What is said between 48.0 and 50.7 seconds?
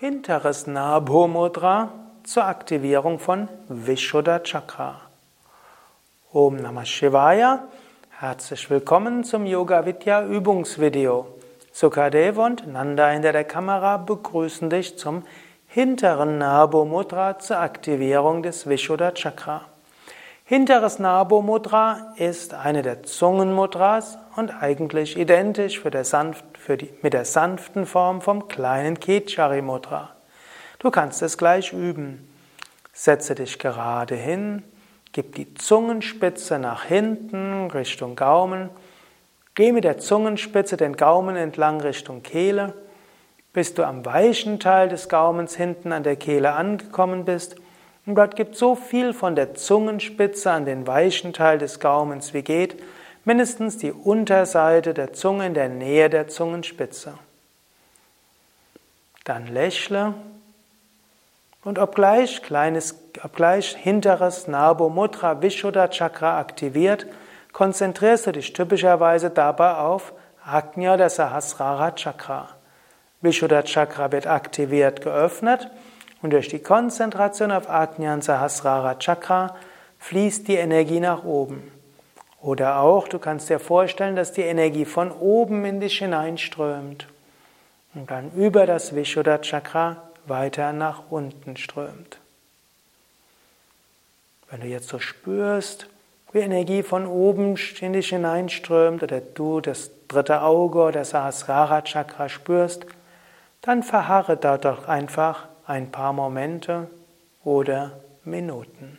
und dort gibt so viel von der Zungenspitze an